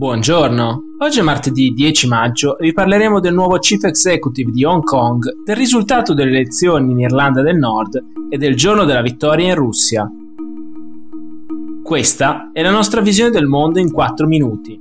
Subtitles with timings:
[0.00, 4.82] Buongiorno, oggi è martedì 10 maggio e vi parleremo del nuovo Chief Executive di Hong
[4.82, 9.54] Kong, del risultato delle elezioni in Irlanda del Nord e del giorno della vittoria in
[9.56, 10.10] Russia.
[11.82, 14.78] Questa è la nostra visione del mondo in 4 minuti.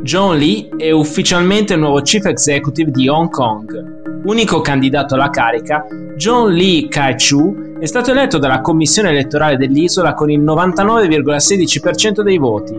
[0.00, 3.95] John Lee è ufficialmente il nuovo Chief Executive di Hong Kong.
[4.26, 5.86] Unico candidato alla carica,
[6.16, 12.74] John Lee Kai-chu è stato eletto dalla commissione elettorale dell'isola con il 99,16% dei voti.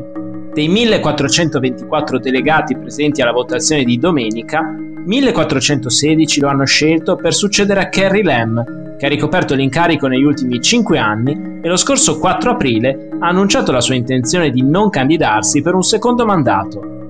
[0.54, 4.62] Dei 1424 delegati presenti alla votazione di domenica,
[5.05, 10.59] 1416 lo hanno scelto per succedere a Carrie Lam, che ha ricoperto l'incarico negli ultimi
[10.59, 15.62] 5 anni e lo scorso 4 aprile ha annunciato la sua intenzione di non candidarsi
[15.62, 17.06] per un secondo mandato.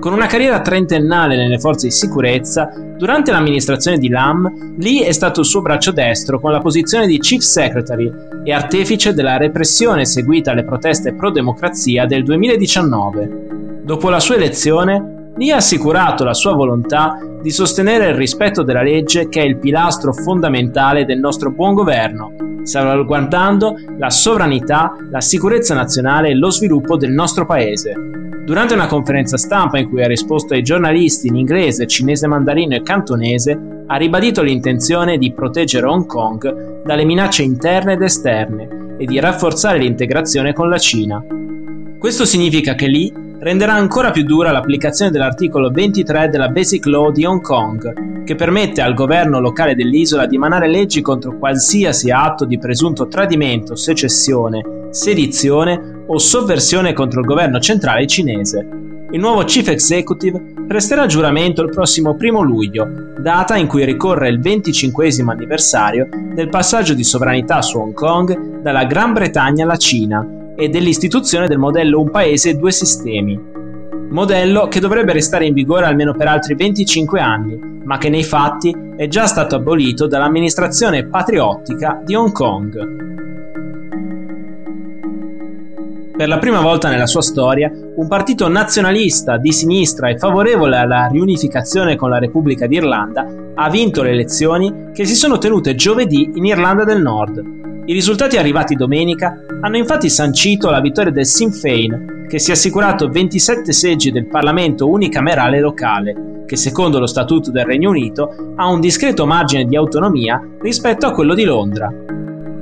[0.00, 5.40] Con una carriera trentennale nelle forze di sicurezza, durante l'amministrazione di Lam, Lee è stato
[5.40, 8.10] il suo braccio destro con la posizione di Chief Secretary
[8.42, 13.82] e artefice della repressione seguita alle proteste pro-democrazia del 2019.
[13.82, 18.82] Dopo la sua elezione, Lee ha assicurato la sua volontà di sostenere il rispetto della
[18.82, 25.74] legge che è il pilastro fondamentale del nostro buon governo, salvaguardando la sovranità, la sicurezza
[25.74, 27.94] nazionale e lo sviluppo del nostro paese.
[28.44, 32.82] Durante una conferenza stampa in cui ha risposto ai giornalisti in inglese, cinese mandarino e
[32.82, 39.20] cantonese, ha ribadito l'intenzione di proteggere Hong Kong dalle minacce interne ed esterne e di
[39.20, 41.22] rafforzare l'integrazione con la Cina.
[41.98, 47.24] Questo significa che lì renderà ancora più dura l'applicazione dell'articolo 23 della Basic Law di
[47.24, 52.58] Hong Kong, che permette al governo locale dell'isola di emanare leggi contro qualsiasi atto di
[52.58, 58.68] presunto tradimento, secessione, sedizione o sovversione contro il governo centrale cinese.
[59.12, 62.86] Il nuovo Chief Executive presterà giuramento il prossimo 1 luglio,
[63.18, 68.84] data in cui ricorre il 25 anniversario del passaggio di sovranità su Hong Kong dalla
[68.84, 73.40] Gran Bretagna alla Cina e dell'istituzione del modello Un paese due sistemi.
[74.10, 78.76] Modello che dovrebbe restare in vigore almeno per altri 25 anni, ma che nei fatti
[78.96, 83.08] è già stato abolito dall'amministrazione patriottica di Hong Kong.
[86.14, 91.06] Per la prima volta nella sua storia, un partito nazionalista di sinistra e favorevole alla
[91.06, 96.44] riunificazione con la Repubblica d'Irlanda ha vinto le elezioni che si sono tenute giovedì in
[96.44, 97.69] Irlanda del Nord.
[97.90, 102.52] I risultati arrivati domenica hanno infatti sancito la vittoria del Sinn Féin, che si è
[102.52, 108.68] assicurato 27 seggi del Parlamento unicamerale locale, che secondo lo Statuto del Regno Unito ha
[108.68, 111.92] un discreto margine di autonomia rispetto a quello di Londra.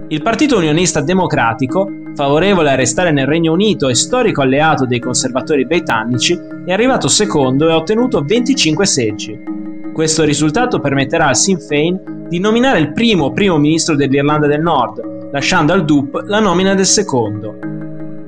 [0.09, 5.66] Il Partito Unionista Democratico favorevole a restare nel Regno Unito e storico alleato dei conservatori
[5.66, 9.39] britannici, è arrivato secondo e ha ottenuto 25 seggi.
[9.93, 15.16] Questo risultato permetterà al Sinn Féin di nominare il primo primo ministro dell'Irlanda del Nord,
[15.31, 17.59] lasciando al DUP la nomina del secondo.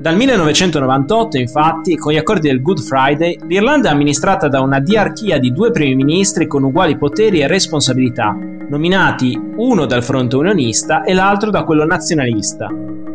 [0.01, 5.39] Dal 1998, infatti, con gli accordi del Good Friday, l'Irlanda è amministrata da una diarchia
[5.39, 8.35] di due primi ministri con uguali poteri e responsabilità,
[8.69, 12.69] nominati uno dal fronte unionista e l'altro da quello nazionalista.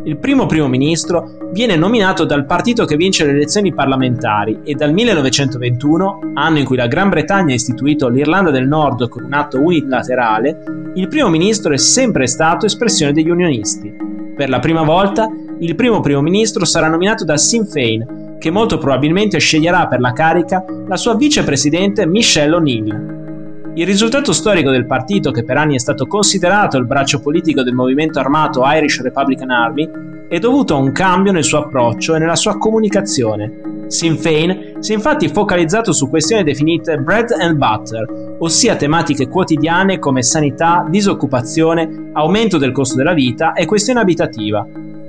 [0.06, 4.92] Il primo primo ministro viene nominato dal partito che vince le elezioni parlamentari e dal
[4.92, 9.60] 1921, anno in cui la Gran Bretagna ha istituito l'Irlanda del Nord con un atto
[9.60, 10.62] unilaterale,
[10.94, 13.92] il primo ministro è sempre stato espressione degli unionisti.
[14.36, 15.28] Per la prima volta,
[15.58, 20.12] il primo primo ministro sarà nominato da Sinn Féin, che molto probabilmente sceglierà per la
[20.12, 23.15] carica la sua vicepresidente Michelle O'Neill.
[23.78, 27.74] Il risultato storico del partito, che per anni è stato considerato il braccio politico del
[27.74, 29.86] movimento armato Irish Republican Army,
[30.28, 33.84] è dovuto a un cambio nel suo approccio e nella sua comunicazione.
[33.88, 39.98] Sinn Féin si è infatti focalizzato su questioni definite bread and butter, ossia tematiche quotidiane
[39.98, 44.66] come sanità, disoccupazione, aumento del costo della vita e questione abitativa.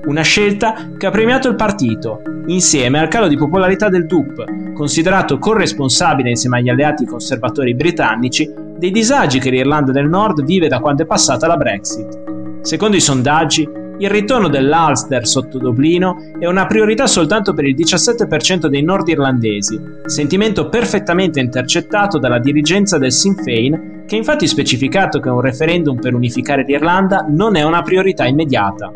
[0.07, 5.37] Una scelta che ha premiato il partito, insieme al calo di popolarità del DUP, considerato
[5.37, 11.03] corresponsabile insieme agli alleati conservatori britannici dei disagi che l'Irlanda del Nord vive da quando
[11.03, 12.61] è passata la Brexit.
[12.61, 13.67] Secondo i sondaggi,
[13.99, 20.69] il ritorno dell'Ulster sotto Dublino è una priorità soltanto per il 17% dei nordirlandesi, sentimento
[20.69, 26.13] perfettamente intercettato dalla dirigenza del Sinn Féin, che ha infatti specificato che un referendum per
[26.13, 28.89] unificare l'Irlanda non è una priorità immediata.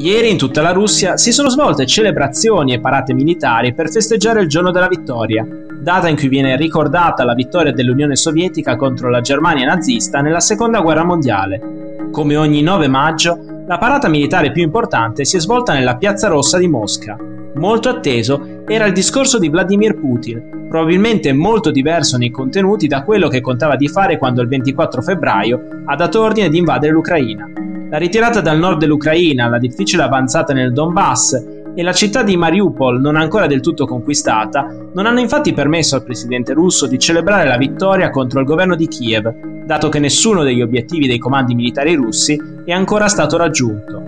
[0.00, 4.48] Ieri in tutta la Russia si sono svolte celebrazioni e parate militari per festeggiare il
[4.48, 5.46] giorno della vittoria,
[5.78, 10.80] data in cui viene ricordata la vittoria dell'Unione Sovietica contro la Germania nazista nella Seconda
[10.80, 12.08] Guerra Mondiale.
[12.10, 16.56] Come ogni 9 maggio, la parata militare più importante si è svolta nella Piazza Rossa
[16.56, 17.18] di Mosca.
[17.56, 23.28] Molto atteso era il discorso di Vladimir Putin, probabilmente molto diverso nei contenuti da quello
[23.28, 27.68] che contava di fare quando il 24 febbraio ha dato ordine di invadere l'Ucraina.
[27.90, 31.32] La ritirata dal nord dell'Ucraina, la difficile avanzata nel Donbass
[31.74, 34.64] e la città di Mariupol, non ancora del tutto conquistata,
[34.94, 38.86] non hanno infatti permesso al presidente russo di celebrare la vittoria contro il governo di
[38.86, 39.28] Kiev,
[39.66, 44.00] dato che nessuno degli obiettivi dei comandi militari russi è ancora stato raggiunto.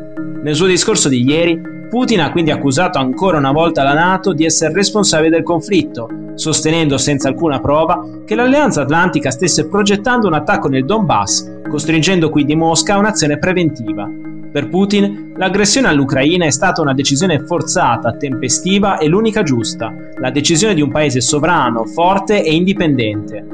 [0.43, 1.61] Nel suo discorso di ieri,
[1.93, 6.97] Putin ha quindi accusato ancora una volta la Nato di essere responsabile del conflitto, sostenendo
[6.97, 12.95] senza alcuna prova che l'Alleanza Atlantica stesse progettando un attacco nel Donbass, costringendo quindi Mosca
[12.95, 14.09] a un'azione preventiva.
[14.51, 20.73] Per Putin, l'aggressione all'Ucraina è stata una decisione forzata, tempestiva e l'unica giusta, la decisione
[20.73, 23.47] di un paese sovrano, forte e indipendente.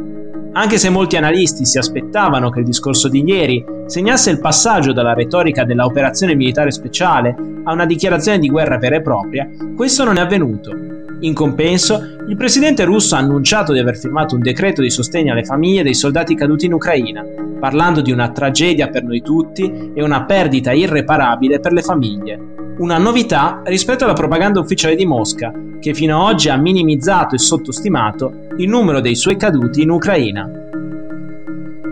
[0.52, 5.14] Anche se molti analisti si aspettavano che il discorso di ieri segnasse il passaggio dalla
[5.14, 10.18] retorica della operazione militare speciale a una dichiarazione di guerra vera e propria, questo non
[10.18, 10.72] è avvenuto.
[11.20, 15.42] In compenso, il presidente russo ha annunciato di aver firmato un decreto di sostegno alle
[15.42, 17.24] famiglie dei soldati caduti in Ucraina,
[17.58, 22.38] parlando di una tragedia per noi tutti e una perdita irreparabile per le famiglie.
[22.78, 27.38] Una novità rispetto alla propaganda ufficiale di Mosca, che fino ad oggi ha minimizzato e
[27.38, 30.67] sottostimato il numero dei suoi caduti in Ucraina.